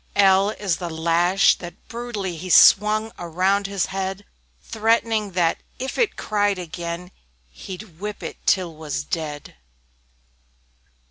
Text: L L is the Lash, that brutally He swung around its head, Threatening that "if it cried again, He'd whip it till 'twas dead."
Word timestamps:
L 0.15 0.49
L 0.49 0.55
is 0.57 0.77
the 0.77 0.89
Lash, 0.89 1.53
that 1.59 1.87
brutally 1.87 2.35
He 2.35 2.49
swung 2.49 3.11
around 3.19 3.67
its 3.67 3.85
head, 3.85 4.25
Threatening 4.59 5.33
that 5.33 5.59
"if 5.77 5.99
it 5.99 6.15
cried 6.15 6.57
again, 6.57 7.11
He'd 7.51 7.99
whip 7.99 8.23
it 8.23 8.43
till 8.47 8.73
'twas 8.73 9.03
dead." 9.03 9.57